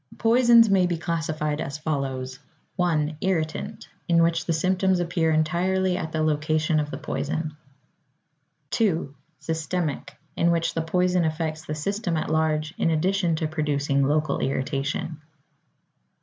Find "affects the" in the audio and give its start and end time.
11.23-11.75